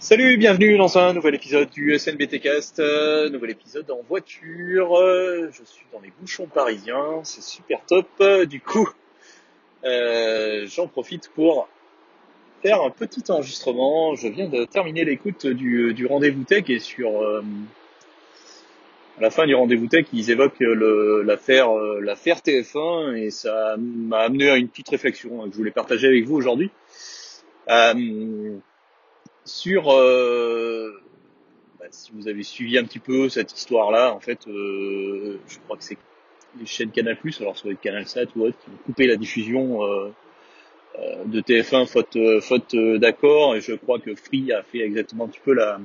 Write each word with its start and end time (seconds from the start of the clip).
Salut, 0.00 0.38
bienvenue 0.38 0.78
dans 0.78 0.96
un 0.96 1.12
nouvel 1.12 1.34
épisode 1.34 1.68
du 1.68 1.96
SNBT 1.98 2.40
Cast, 2.40 2.80
euh, 2.80 3.28
nouvel 3.28 3.50
épisode 3.50 3.90
en 3.90 4.00
voiture. 4.08 4.98
Euh, 4.98 5.50
je 5.52 5.62
suis 5.62 5.84
dans 5.92 6.00
les 6.00 6.10
bouchons 6.18 6.46
parisiens, 6.46 7.20
c'est 7.22 7.42
super 7.42 7.84
top. 7.84 8.08
Euh, 8.22 8.46
du 8.46 8.62
coup, 8.62 8.88
j'en 9.84 10.88
profite 10.88 11.28
pour 11.34 11.68
faire 12.62 12.80
un 12.82 12.88
petit 12.88 13.30
enregistrement. 13.30 14.14
Je 14.14 14.28
viens 14.28 14.48
de 14.48 14.64
terminer 14.64 15.04
l'écoute 15.04 15.46
du, 15.46 16.06
rendez-vous 16.06 16.44
tech 16.44 16.64
et 16.70 16.78
sur 16.78 17.10
la 19.20 19.30
fin 19.30 19.46
du 19.46 19.54
rendez-vous 19.54 19.86
tech, 19.86 20.06
ils 20.14 20.30
évoquent 20.30 20.60
l'affaire 20.60 21.76
euh, 21.76 22.00
l'affaire 22.00 22.38
TF1 22.38 23.16
et 23.16 23.30
ça 23.30 23.76
m'a 23.78 24.20
amené 24.20 24.48
à 24.48 24.56
une 24.56 24.68
petite 24.68 24.88
réflexion 24.88 25.42
hein, 25.42 25.48
que 25.48 25.52
je 25.52 25.58
voulais 25.58 25.70
partager 25.70 26.06
avec 26.06 26.24
vous 26.24 26.36
aujourd'hui. 26.36 26.70
Sur 29.44 29.92
euh, 29.92 31.00
bah, 31.78 31.86
si 31.90 32.12
vous 32.14 32.28
avez 32.28 32.42
suivi 32.42 32.78
un 32.78 32.84
petit 32.84 32.98
peu 32.98 33.28
cette 33.28 33.56
histoire-là, 33.56 34.12
en 34.14 34.20
fait, 34.20 34.46
euh, 34.48 35.38
je 35.48 35.58
crois 35.60 35.76
que 35.76 35.84
c'est 35.84 35.98
les 36.58 36.66
chaînes 36.66 36.90
Canal+, 36.90 37.16
alors 37.40 37.56
ça 37.56 37.64
va 37.66 37.72
être 37.72 37.80
Canal 37.80 38.06
7 38.06 38.30
ou 38.36 38.42
autre, 38.42 38.58
qui 38.58 38.70
ont 38.70 38.84
coupé 38.84 39.06
la 39.06 39.16
diffusion 39.16 39.84
euh, 39.84 40.10
euh, 40.98 41.24
de 41.24 41.40
TF1 41.40 41.86
faute 41.86 42.16
euh, 42.16 42.40
faute 42.40 42.74
euh, 42.74 42.98
d'accord, 42.98 43.54
et 43.54 43.60
je 43.60 43.74
crois 43.74 43.98
que 43.98 44.14
Free 44.14 44.52
a 44.52 44.62
fait 44.62 44.80
exactement 44.80 45.24
un 45.24 45.28
petit 45.28 45.40
peu 45.44 45.54
la 45.54 45.80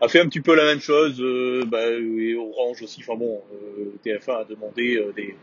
a 0.00 0.08
fait 0.08 0.20
un 0.20 0.28
petit 0.28 0.42
peu 0.42 0.54
la 0.54 0.64
même 0.64 0.80
chose, 0.80 1.22
bah, 1.68 1.88
et 1.88 2.34
Orange 2.34 2.82
aussi. 2.82 3.00
Enfin 3.00 3.18
bon, 3.18 3.40
euh, 3.54 3.94
TF1 4.04 4.42
a 4.42 4.44
demandé 4.44 5.02
des, 5.16 5.34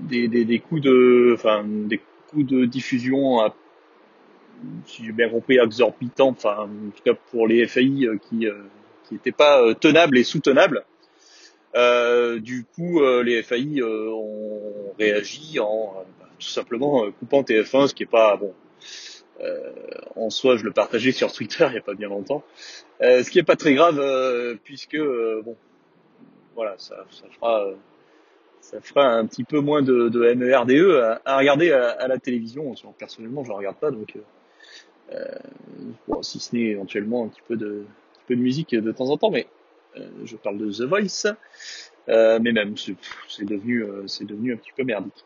des 0.00 0.28
des 0.28 0.44
des 0.44 0.58
coûts 0.58 0.80
de 0.80 1.32
enfin 1.34 1.64
des 1.64 2.00
coûts 2.28 2.42
de 2.42 2.66
diffusion 2.66 3.40
à 3.40 3.54
si 4.86 5.04
j'ai 5.04 5.12
bien 5.12 5.28
compris, 5.28 5.58
exorbitant, 5.58 6.28
enfin, 6.28 6.68
en 6.68 6.90
tout 6.90 7.02
cas 7.04 7.14
pour 7.30 7.46
les 7.46 7.66
FAI 7.66 8.06
euh, 8.06 8.18
qui 8.18 8.46
euh, 8.46 8.62
qui 9.04 9.14
n'étaient 9.14 9.32
pas 9.32 9.62
euh, 9.62 9.74
tenables 9.74 10.18
et 10.18 10.24
soutenables. 10.24 10.84
Du 12.40 12.66
coup, 12.74 13.00
les 13.22 13.42
FAI 13.42 13.82
ont 13.82 14.92
réagi 14.98 15.58
en 15.58 16.04
bah, 16.20 16.28
tout 16.38 16.46
simplement 16.46 17.10
coupant 17.12 17.42
TF1, 17.42 17.88
ce 17.88 17.94
qui 17.94 18.02
est 18.02 18.06
pas 18.06 18.36
bon. 18.36 18.52
En 20.14 20.28
soi, 20.28 20.56
je 20.56 20.64
le 20.64 20.70
partageais 20.70 21.12
sur 21.12 21.32
Twitter 21.32 21.66
il 21.70 21.74
y 21.74 21.78
a 21.78 21.82
pas 21.82 21.94
bien 21.94 22.08
longtemps. 22.08 22.44
Ce 23.00 23.28
qui 23.30 23.38
est 23.38 23.42
pas 23.42 23.56
très 23.56 23.72
grave 23.72 23.98
puisque 24.64 24.98
bon, 24.98 25.56
voilà, 26.54 26.74
ça, 26.76 27.06
ça 27.10 27.24
fera 27.30 27.70
ça 28.60 28.80
fera 28.82 29.06
un 29.06 29.26
petit 29.26 29.44
peu 29.44 29.60
moins 29.60 29.80
de, 29.80 30.10
de 30.10 30.34
MERDE 30.34 31.00
à, 31.02 31.22
à 31.24 31.38
regarder 31.38 31.72
à, 31.72 31.88
à 31.88 32.06
la 32.06 32.18
télévision. 32.18 32.74
Personnellement, 32.98 33.44
je 33.44 33.50
ne 33.50 33.56
regarde 33.56 33.76
pas, 33.76 33.90
donc 33.90 34.14
bon, 36.08 36.22
si 36.22 36.40
ce 36.40 36.54
n'est 36.54 36.62
éventuellement 36.62 37.24
un 37.24 37.28
petit 37.28 37.42
peu 37.46 37.56
de, 37.56 37.84
musique 38.30 38.74
de 38.74 38.92
temps 38.92 39.10
en 39.10 39.18
temps, 39.18 39.30
mais 39.30 39.46
euh, 39.98 40.08
je 40.24 40.36
parle 40.36 40.56
de 40.56 40.72
The 40.72 40.88
Voice, 40.88 41.26
euh, 42.08 42.38
mais 42.40 42.52
même 42.52 42.76
c'est 42.76 43.44
devenu 43.44 43.84
euh, 43.84 44.06
c'est 44.06 44.24
devenu 44.24 44.54
un 44.54 44.56
petit 44.56 44.72
peu 44.74 44.84
merdique. 44.84 45.24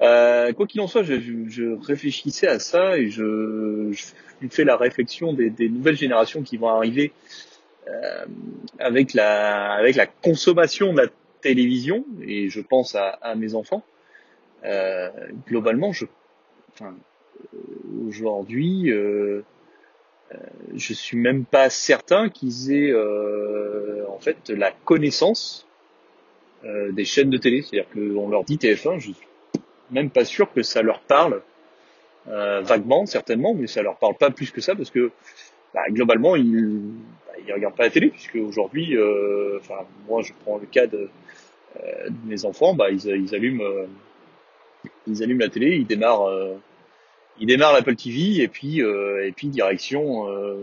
Euh, 0.00 0.52
quoi 0.54 0.66
qu'il 0.66 0.80
en 0.80 0.86
soit, 0.86 1.02
je, 1.02 1.76
réfléchissais 1.84 2.46
à 2.46 2.58
ça 2.58 2.96
et 2.96 3.10
je, 3.10 3.92
je 3.92 4.48
fais 4.48 4.64
la 4.64 4.76
réflexion 4.76 5.32
des, 5.34 5.68
nouvelles 5.68 5.96
générations 5.96 6.42
qui 6.42 6.56
vont 6.56 6.68
arriver 6.68 7.12
euh, 7.88 8.24
avec 8.78 9.12
la 9.14 9.72
avec 9.72 9.96
la 9.96 10.06
consommation 10.06 10.92
de 10.92 11.02
la 11.02 11.08
télévision 11.42 12.04
et 12.22 12.48
je 12.48 12.60
pense 12.60 12.94
à, 12.94 13.34
mes 13.36 13.54
enfants. 13.54 13.84
Euh, 14.64 15.10
globalement, 15.46 15.92
je, 15.92 16.06
aujourd'hui, 18.08 18.90
euh, 18.90 19.42
je 20.74 20.92
suis 20.92 21.16
même 21.16 21.44
pas 21.44 21.70
certain 21.70 22.28
qu'ils 22.28 22.72
aient 22.72 22.92
euh, 22.92 24.04
en 24.08 24.18
fait 24.18 24.48
la 24.50 24.70
connaissance 24.70 25.66
euh, 26.64 26.92
des 26.92 27.04
chaînes 27.04 27.30
de 27.30 27.38
télé. 27.38 27.62
C'est-à-dire 27.62 27.90
qu'on 27.90 28.28
leur 28.28 28.44
dit 28.44 28.56
TF1, 28.56 28.98
je 28.98 29.12
suis 29.12 29.26
même 29.90 30.10
pas 30.10 30.24
sûr 30.24 30.52
que 30.52 30.62
ça 30.62 30.82
leur 30.82 31.00
parle 31.00 31.42
euh, 32.28 32.60
vaguement, 32.60 33.06
certainement, 33.06 33.54
mais 33.54 33.66
ça 33.66 33.82
leur 33.82 33.96
parle 33.96 34.14
pas 34.14 34.30
plus 34.30 34.50
que 34.50 34.60
ça 34.60 34.74
parce 34.74 34.90
que 34.90 35.10
bah, 35.74 35.82
globalement 35.88 36.36
ils 36.36 36.92
bah, 37.26 37.32
ils 37.46 37.52
regardent 37.52 37.76
pas 37.76 37.84
la 37.84 37.90
télé 37.90 38.08
puisque 38.08 38.36
aujourd'hui, 38.36 38.96
euh, 38.96 39.58
enfin 39.58 39.86
moi 40.06 40.22
je 40.22 40.32
prends 40.44 40.58
le 40.58 40.66
cas 40.66 40.86
de, 40.86 41.08
euh, 41.82 42.08
de 42.08 42.28
mes 42.28 42.44
enfants, 42.44 42.74
bah 42.74 42.90
ils, 42.90 43.06
ils 43.06 43.34
allument 43.34 43.64
euh, 43.64 43.86
ils 45.06 45.22
allument 45.22 45.40
la 45.40 45.48
télé, 45.48 45.76
ils 45.76 45.86
démarrent 45.86 46.28
euh, 46.28 46.54
il 47.40 47.46
démarre 47.46 47.72
l'Apple 47.72 47.96
TV 47.96 48.42
et 48.42 48.48
puis 48.48 48.82
euh, 48.82 49.26
et 49.26 49.32
puis 49.32 49.48
direction 49.48 50.28
euh, 50.28 50.56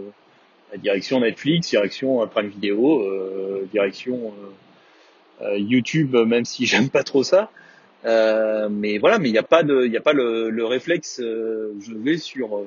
direction 0.76 1.20
Netflix, 1.20 1.70
direction 1.70 2.22
euh, 2.22 2.26
Prime 2.26 2.50
Video, 2.50 3.02
euh, 3.02 3.68
direction 3.72 4.34
euh, 5.42 5.46
euh, 5.46 5.58
YouTube, 5.58 6.16
même 6.16 6.46
si 6.46 6.66
j'aime 6.68 6.90
pas 6.90 7.04
trop 7.04 7.24
ça. 7.24 7.52
Mais 8.04 8.98
voilà, 9.00 9.20
mais 9.20 9.30
il 9.30 9.34
n'y 9.34 9.38
a 9.38 9.44
pas 9.44 9.64
de, 9.64 9.86
il 9.86 9.98
a 9.98 10.02
pas 10.02 10.14
le, 10.14 10.50
le 10.50 10.66
réflexe. 10.66 11.18
je 11.20 11.94
vais 11.94 12.18
sur, 12.18 12.58
euh, 12.58 12.66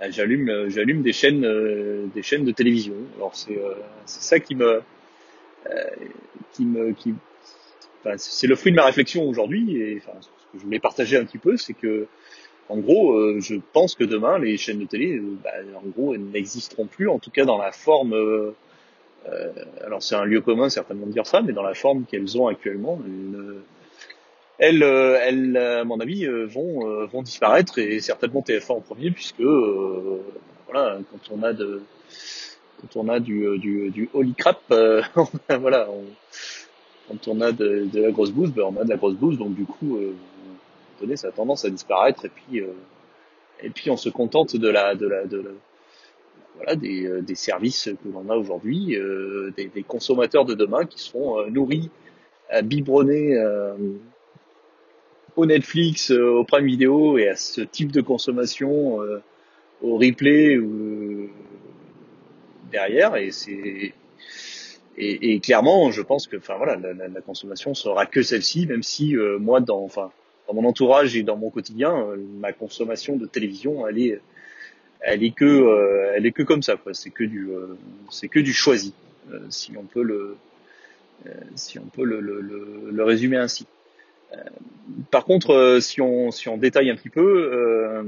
ah, 0.00 0.10
j'allume, 0.10 0.68
j'allume 0.68 1.02
des 1.02 1.12
chaînes, 1.12 2.10
des 2.12 2.22
chaînes 2.22 2.44
de 2.44 2.50
télévision. 2.50 2.94
Alors 3.16 3.36
c'est, 3.36 3.56
c'est 4.06 4.22
ça 4.22 4.40
qui 4.40 4.56
me, 4.56 4.82
qui 6.52 6.64
me, 6.64 6.92
qui, 6.92 7.14
enfin, 8.00 8.14
c'est 8.16 8.48
le 8.48 8.56
fruit 8.56 8.72
de 8.72 8.76
ma 8.76 8.86
réflexion 8.86 9.28
aujourd'hui. 9.28 9.76
Et 9.76 10.02
enfin, 10.04 10.18
ce 10.20 10.26
que 10.26 10.58
je 10.58 10.64
voulais 10.64 10.80
partager 10.80 11.16
un 11.16 11.24
petit 11.24 11.38
peu, 11.38 11.56
c'est 11.56 11.74
que 11.74 12.08
en 12.68 12.78
gros, 12.78 13.14
euh, 13.14 13.40
je 13.40 13.56
pense 13.72 13.94
que 13.94 14.04
demain, 14.04 14.38
les 14.38 14.56
chaînes 14.56 14.78
de 14.80 14.86
télé, 14.86 15.16
euh, 15.16 15.36
bah, 15.42 15.50
en 15.76 15.88
gros, 15.88 16.14
elles 16.14 16.24
n'existeront 16.24 16.86
plus, 16.86 17.08
en 17.08 17.18
tout 17.18 17.30
cas 17.30 17.44
dans 17.44 17.58
la 17.58 17.72
forme. 17.72 18.14
euh, 18.14 18.52
euh, 19.28 19.52
alors 19.86 20.02
c'est 20.02 20.16
un 20.16 20.24
lieu 20.24 20.40
commun 20.42 20.68
certainement 20.70 21.06
de 21.06 21.12
dire 21.12 21.26
ça, 21.26 21.42
mais 21.42 21.52
dans 21.52 21.62
la 21.62 21.74
forme 21.74 22.04
qu'elles 22.06 22.38
ont 22.38 22.48
actuellement, 22.48 23.00
elles, 24.58 24.82
euh, 24.82 25.18
elles, 25.22 25.56
à 25.56 25.84
mon 25.84 25.98
avis, 26.00 26.26
vont 26.26 27.06
vont 27.06 27.22
disparaître 27.22 27.78
et 27.78 28.00
certainement 28.00 28.42
TF1 28.42 28.74
en 28.74 28.80
premier, 28.80 29.10
puisque 29.10 29.40
voilà, 29.40 30.98
quand 31.10 31.34
on 31.34 31.42
a 31.42 31.52
de 31.52 31.82
quand 32.80 33.00
on 33.00 33.08
a 33.08 33.20
du 33.20 33.58
du, 33.58 33.90
du 33.90 34.08
holy 34.14 34.34
crap, 34.34 34.60
voilà, 35.60 35.88
on- 35.90 36.04
quand 37.08 37.28
on 37.28 37.40
a 37.40 37.52
de, 37.52 37.86
de 37.92 38.00
la 38.00 38.10
grosse 38.10 38.30
bouse, 38.32 38.50
ben 38.52 38.62
on 38.64 38.80
a 38.80 38.84
de 38.84 38.88
la 38.90 38.96
grosse 38.96 39.14
bouse, 39.14 39.38
donc 39.38 39.54
du 39.54 39.64
coup, 39.64 39.98
ça 41.16 41.28
a 41.28 41.32
tendance 41.32 41.64
à 41.64 41.70
disparaître 41.70 42.24
et 42.24 42.28
puis 42.28 42.60
euh, 42.60 42.72
et 43.62 43.70
puis 43.70 43.90
on 43.90 43.96
se 43.96 44.08
contente 44.08 44.56
de 44.56 44.68
la 44.68 44.94
de 44.94 45.06
la 45.06 45.24
de 45.24 45.38
la- 45.38 45.50
voilà 46.56 46.76
des, 46.76 47.06
euh, 47.06 47.20
des 47.20 47.34
services 47.34 47.90
que 48.02 48.08
l'on 48.08 48.28
a 48.30 48.36
aujourd'hui, 48.36 48.96
euh, 48.96 49.52
des, 49.56 49.82
consommateurs 49.82 50.44
de 50.44 50.54
demain 50.54 50.84
qui 50.84 51.00
seront 51.00 51.44
nourris, 51.50 51.90
biberonnés 52.62 53.36
au 55.34 55.46
Netflix, 55.46 56.10
au 56.10 56.44
Prime 56.44 56.66
Video 56.66 57.18
et 57.18 57.28
à 57.28 57.34
ce 57.36 57.60
type 57.60 57.90
de 57.90 58.00
consommation, 58.00 58.98
au 59.82 59.96
replay 59.98 60.56
derrière 62.70 63.16
et 63.16 63.32
c'est 63.32 63.92
et, 64.96 65.40
clairement 65.40 65.90
je 65.90 66.02
pense 66.02 66.28
que 66.28 66.36
enfin 66.36 66.56
voilà 66.56 66.76
la, 66.76 66.92
la, 66.92 67.08
la 67.08 67.20
consommation 67.20 67.74
sera 67.74 68.06
que 68.06 68.22
celle-ci 68.22 68.66
même 68.68 68.84
si 68.84 69.16
moi 69.40 69.60
dans 69.60 69.82
enfin 69.82 70.12
dans 70.46 70.54
mon 70.54 70.64
entourage 70.68 71.16
et 71.16 71.22
dans 71.22 71.36
mon 71.36 71.50
quotidien 71.50 71.94
euh, 71.96 72.16
ma 72.38 72.52
consommation 72.52 73.16
de 73.16 73.26
télévision 73.26 73.86
elle 73.86 73.98
est 73.98 74.20
elle 75.00 75.22
est 75.22 75.34
que 75.34 75.44
euh, 75.44 76.12
elle 76.14 76.26
est 76.26 76.32
que 76.32 76.42
comme 76.42 76.62
ça 76.62 76.76
c'est 76.92 77.10
que 77.10 77.24
du 77.24 77.50
euh, 77.50 77.76
c'est 78.10 78.28
que 78.28 78.40
du 78.40 78.52
choisi 78.52 78.94
si 79.48 79.72
on 79.76 79.84
peut 79.84 80.02
le 80.02 80.36
si 81.54 81.78
on 81.78 81.86
peut 81.86 82.04
le, 82.04 82.20
le, 82.20 82.42
le, 82.90 83.04
résumer 83.04 83.38
ainsi. 83.38 83.66
Par 85.10 85.24
contre 85.24 85.78
si 85.80 86.02
on 86.02 86.30
si 86.30 86.50
on 86.50 86.58
détaille 86.58 86.90
un 86.90 86.96
petit 86.96 87.08
peu 87.08 88.04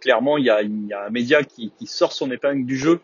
clairement 0.00 0.38
il 0.38 0.46
y 0.46 0.50
a 0.50 0.62
y 0.62 0.92
a 0.92 1.04
un 1.04 1.10
média 1.10 1.44
qui, 1.44 1.70
sort 1.84 2.12
son 2.12 2.32
épingle 2.32 2.66
du 2.66 2.76
jeu 2.76 2.98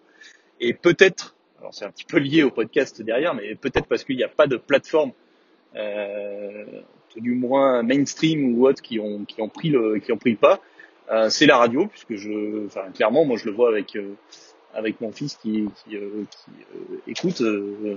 et 0.59 0.73
peut-être 0.73 1.37
alors 1.61 1.73
c'est 1.73 1.85
un 1.85 1.91
petit 1.91 2.05
peu 2.05 2.19
lié 2.19 2.43
au 2.43 2.51
podcast 2.51 3.01
derrière 3.01 3.35
mais 3.35 3.55
peut-être 3.55 3.87
parce 3.87 4.03
qu'il 4.03 4.17
n'y 4.17 4.25
a 4.25 4.29
pas 4.29 4.49
de 4.49 4.57
plateforme 4.57 5.13
du 7.17 7.35
moins 7.35 7.83
mainstream 7.83 8.57
ou 8.57 8.67
autre 8.67 8.83
qui 8.83 8.99
ont 8.99 9.25
qui 9.25 9.41
ont 9.41 9.49
pris 9.49 9.71
le 9.71 9.99
qui 9.99 10.13
ont 10.13 10.17
pris 10.17 10.31
le 10.31 10.37
pas 10.37 10.61
euh, 11.11 11.29
c'est 11.31 11.47
la 11.47 11.57
radio 11.57 11.87
puisque 11.87 12.17
je 12.17 12.67
enfin 12.67 12.85
clairement 12.95 13.25
moi 13.25 13.37
je 13.37 13.47
le 13.47 13.53
vois 13.53 13.69
avec 13.69 13.97
euh, 13.97 14.15
avec 14.75 15.01
mon 15.01 15.13
fils 15.13 15.37
qui 15.37 15.69
qui, 15.85 15.97
euh, 15.97 16.25
qui 16.31 16.51
euh, 16.75 16.99
écoute 17.07 17.41
euh, 17.43 17.97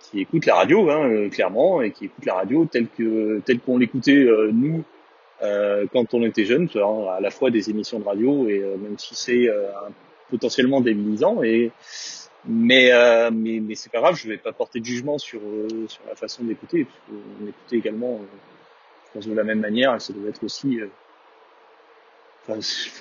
qui 0.00 0.20
écoute 0.20 0.46
la 0.46 0.56
radio 0.56 0.90
hein, 0.90 1.08
euh, 1.08 1.28
clairement 1.28 1.82
et 1.82 1.90
qui 1.90 2.06
écoute 2.06 2.24
la 2.24 2.34
radio 2.34 2.64
telle 2.64 2.88
que 2.88 3.40
telle 3.44 3.60
qu'on 3.60 3.78
l'écoutait 3.78 4.26
nous 4.52 4.84
quand 5.92 6.14
on 6.14 6.22
était 6.22 6.44
jeunes 6.44 6.68
c'est-à-dire 6.68 7.10
à 7.10 7.20
la 7.20 7.30
fois 7.30 7.50
des 7.50 7.68
émissions 7.68 7.98
de 7.98 8.04
radio 8.04 8.48
et 8.48 8.60
même 8.60 8.96
si 8.96 9.16
c'est 9.16 9.48
potentiellement 10.30 10.80
débilisant 10.80 11.42
et 11.42 11.72
mais 12.44 12.92
euh, 12.92 13.30
mais 13.32 13.60
mais 13.60 13.74
c'est 13.74 13.90
pas 13.92 14.00
grave 14.00 14.16
je 14.16 14.28
vais 14.28 14.36
pas 14.36 14.52
porter 14.52 14.80
de 14.80 14.84
jugement 14.84 15.18
sur 15.18 15.40
euh, 15.40 15.86
sur 15.86 16.02
la 16.08 16.16
façon 16.16 16.42
d'écouter 16.44 16.84
parce 16.84 16.98
qu'on 17.06 17.46
écoutait 17.46 17.76
également 17.76 18.14
euh, 18.14 18.26
je 19.06 19.12
pense 19.12 19.26
de 19.28 19.34
la 19.34 19.44
même 19.44 19.60
manière 19.60 19.94
et 19.94 20.00
ça 20.00 20.12
doit 20.12 20.28
être 20.28 20.42
aussi 20.42 20.80
euh, 20.80 20.88
enfin, 22.48 22.58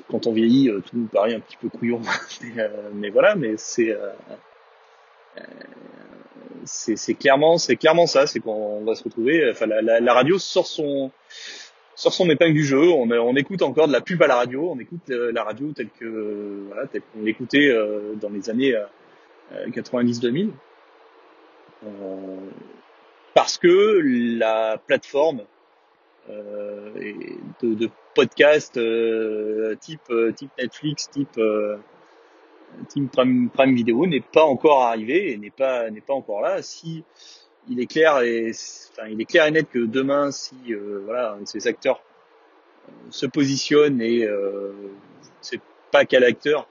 quand 0.10 0.28
on 0.28 0.34
vieillit, 0.34 0.70
tout 0.86 0.98
nous 0.98 1.08
paraît 1.08 1.34
un 1.34 1.40
petit 1.40 1.58
peu 1.58 1.70
couillon, 1.70 2.02
mais, 2.56 2.70
mais 2.94 3.10
voilà, 3.10 3.36
mais 3.36 3.56
c'est 3.58 3.98
c'est 6.66 7.16
clairement 7.16 7.58
c'est 7.58 7.78
clairement 7.78 8.06
ça, 8.06 8.28
c'est 8.28 8.40
qu'on 8.40 8.84
va 8.84 8.94
se 8.94 9.04
retrouver. 9.04 9.50
Enfin, 9.50 9.66
la, 9.66 9.82
la, 9.82 10.00
la, 10.00 10.14
radio 10.14 10.38
sort 10.38 10.68
son 10.68 11.10
sort 11.96 12.14
son 12.14 12.30
épingle 12.30 12.54
du 12.54 12.64
jeu. 12.64 12.90
On, 12.92 13.10
on 13.10 13.36
écoute 13.36 13.64
encore 13.64 13.88
de 13.88 13.94
la 13.94 14.02
pub 14.02 14.22
à 14.22 14.28
la 14.28 14.36
radio. 14.36 14.70
On 14.70 14.80
écoute 14.80 15.08
la 15.08 15.44
radio 15.44 15.72
telle 15.72 15.90
que 16.00 16.66
voilà, 16.68 16.86
telle 16.86 17.02
qu'on 17.02 17.24
l'écoutait 17.24 17.74
dans 18.22 18.30
les 18.30 18.52
années 18.52 18.76
90-2000. 19.68 20.52
Euh, 21.84 22.50
parce 23.34 23.58
que 23.58 24.02
la 24.38 24.78
plateforme 24.78 25.42
euh, 26.30 26.92
de, 27.62 27.74
de 27.74 27.90
podcast 28.14 28.78
euh, 28.78 29.76
type 29.80 30.14
type 30.36 30.52
Netflix, 30.60 31.10
type 31.10 31.40
type 32.90 33.12
Prime, 33.12 33.50
Prime 33.50 33.76
Video 33.76 34.06
n'est 34.06 34.22
pas 34.22 34.44
encore 34.44 34.84
arrivé 34.84 35.32
et 35.32 35.38
n'est 35.38 35.50
pas 35.50 35.90
n'est 35.90 36.02
pas 36.02 36.14
encore 36.14 36.42
là. 36.42 36.62
Si 36.62 37.04
il 37.70 37.80
est 37.80 37.88
clair 37.88 38.22
et 38.22 38.52
enfin, 38.92 39.08
il 39.10 39.20
est 39.20 39.26
clair 39.26 39.46
et 39.46 39.52
net 39.52 39.70
que 39.70 39.80
demain, 39.80 40.32
si 40.32 40.56
voilà 41.06 41.38
ces 41.46 41.68
acteurs 41.68 42.04
se 43.10 43.26
positionnent 43.26 44.02
et 44.02 44.28
c'est 45.42 45.62
pas 45.92 46.06
quel 46.06 46.24
acteur 46.24 46.68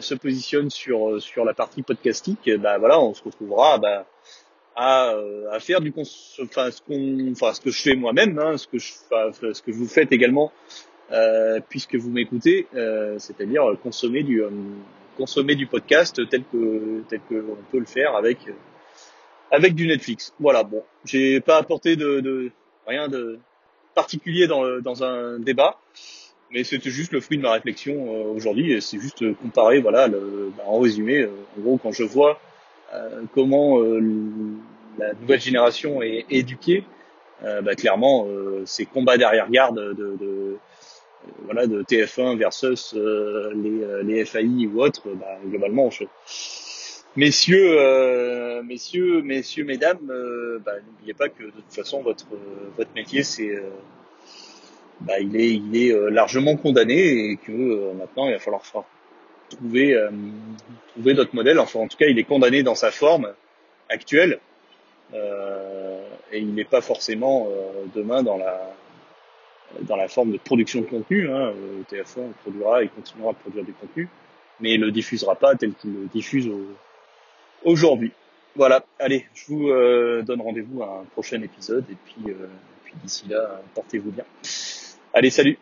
se 0.00 0.14
positionne 0.14 0.70
sur 0.70 1.20
sur 1.20 1.44
la 1.44 1.54
partie 1.54 1.82
podcastique, 1.82 2.50
bah 2.58 2.78
voilà, 2.78 3.00
on 3.00 3.14
se 3.14 3.22
retrouvera 3.22 3.78
bah, 3.78 4.06
à, 4.74 5.10
euh, 5.10 5.50
à 5.50 5.60
faire 5.60 5.80
du 5.80 5.92
enfin 5.96 6.70
ce 6.70 6.80
qu'on 6.82 7.32
enfin 7.32 7.54
ce 7.54 7.60
que 7.60 7.70
je 7.70 7.80
fais 7.80 7.94
moi-même 7.94 8.38
hein, 8.38 8.56
ce 8.56 8.66
que 8.66 8.78
je 8.78 8.92
ce 9.52 9.62
que 9.62 9.70
vous 9.70 9.86
faites 9.86 10.12
également 10.12 10.52
euh, 11.12 11.60
puisque 11.68 11.94
vous 11.94 12.10
m'écoutez 12.10 12.66
euh, 12.74 13.18
c'est-à-dire 13.18 13.64
consommer 13.82 14.22
du 14.22 14.42
euh, 14.42 14.50
consommer 15.16 15.54
du 15.54 15.66
podcast 15.66 16.28
tel 16.28 16.42
que 16.52 17.02
tel 17.08 17.20
que 17.28 17.34
on 17.34 17.70
peut 17.70 17.78
le 17.78 17.86
faire 17.86 18.16
avec 18.16 18.38
avec 19.50 19.74
du 19.74 19.86
Netflix. 19.86 20.34
Voilà 20.40 20.64
bon 20.64 20.82
j'ai 21.04 21.40
pas 21.40 21.58
apporté 21.58 21.94
de, 21.94 22.20
de, 22.20 22.50
rien 22.86 23.08
de 23.08 23.38
particulier 23.94 24.48
dans 24.48 24.80
dans 24.80 25.04
un 25.04 25.38
débat 25.38 25.78
mais 26.50 26.64
c'était 26.64 26.90
juste 26.90 27.12
le 27.12 27.20
fruit 27.20 27.38
de 27.38 27.42
ma 27.42 27.52
réflexion 27.52 28.10
aujourd'hui 28.32 28.72
et 28.72 28.80
c'est 28.80 29.00
juste 29.00 29.34
comparer 29.36 29.80
voilà 29.80 30.06
le, 30.08 30.52
bah, 30.56 30.64
en 30.66 30.78
résumé 30.78 31.26
en 31.26 31.60
gros 31.60 31.78
quand 31.78 31.92
je 31.92 32.04
vois 32.04 32.40
euh, 32.94 33.22
comment 33.32 33.80
euh, 33.80 34.00
la 34.98 35.12
nouvelle 35.14 35.40
génération 35.40 36.02
est 36.02 36.26
éduquée, 36.30 36.84
euh, 37.42 37.60
bah, 37.62 37.74
clairement, 37.74 38.26
ces 38.64 38.86
combats 38.86 39.16
derrière-garde 39.16 39.78
de, 39.78 40.16
de 40.16 40.56
voilà 41.46 41.66
de 41.66 41.82
TF1 41.82 42.36
versus 42.36 42.94
les, 42.94 44.24
FAI 44.24 44.66
ou 44.66 44.82
autres, 44.82 45.08
bah, 45.14 45.38
globalement, 45.46 45.90
messieurs, 47.16 48.62
messieurs, 48.62 49.22
messieurs, 49.22 49.64
mesdames, 49.64 50.12
bah, 50.64 50.72
n'oubliez 50.86 51.14
pas 51.14 51.28
que 51.28 51.42
de 51.42 51.50
toute 51.50 51.74
façon 51.74 52.02
votre 52.02 52.26
votre 52.76 52.90
métier 52.94 53.24
c'est 53.24 53.60
bah, 55.00 55.18
il 55.20 55.36
est 55.36 55.54
il 55.54 55.76
est 55.76 56.10
largement 56.10 56.56
condamné 56.56 57.30
et 57.30 57.36
que 57.36 57.92
maintenant 57.94 58.26
il 58.26 58.32
va 58.32 58.38
falloir 58.38 58.64
trouver, 59.54 59.94
euh, 59.94 60.10
trouver 60.92 61.14
d'autres 61.14 61.34
modèles. 61.34 61.58
Enfin, 61.58 61.80
en 61.80 61.88
tout 61.88 61.96
cas, 61.96 62.06
il 62.06 62.18
est 62.18 62.24
condamné 62.24 62.62
dans 62.62 62.74
sa 62.74 62.90
forme 62.90 63.32
actuelle 63.88 64.38
euh, 65.12 66.02
et 66.32 66.38
il 66.38 66.54
n'est 66.54 66.64
pas 66.64 66.80
forcément 66.80 67.48
euh, 67.48 67.84
demain 67.94 68.22
dans 68.22 68.36
la 68.36 68.74
dans 69.80 69.96
la 69.96 70.06
forme 70.06 70.30
de 70.30 70.38
production 70.38 70.82
de 70.82 70.86
contenu. 70.86 71.28
Hein. 71.30 71.52
TF1 71.90 72.32
produira 72.42 72.84
et 72.84 72.88
continuera 72.88 73.30
à 73.32 73.34
produire 73.34 73.64
du 73.64 73.72
contenu, 73.72 74.08
mais 74.60 74.74
il 74.74 74.80
le 74.80 74.92
diffusera 74.92 75.34
pas 75.34 75.56
tel 75.56 75.74
qu'il 75.74 75.92
le 75.92 76.06
diffuse 76.06 76.48
aujourd'hui. 77.64 78.12
Voilà, 78.54 78.84
allez, 79.00 79.26
je 79.34 79.46
vous 79.48 80.22
donne 80.22 80.42
rendez-vous 80.42 80.84
à 80.84 81.00
un 81.00 81.04
prochain 81.06 81.42
épisode 81.42 81.84
et 81.90 81.96
puis, 82.04 82.32
puis 82.84 82.94
d'ici 83.02 83.26
là, 83.28 83.60
portez-vous 83.74 84.12
bien. 84.12 84.24
Allez, 85.14 85.30
salut 85.30 85.58